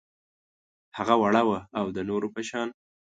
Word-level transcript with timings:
هغه 0.97 1.15
وړه 1.21 1.41
وه 1.49 1.59
او 1.79 1.85
د 1.95 1.97
نورو 2.09 2.27
په 2.35 2.41
شان 2.49 2.67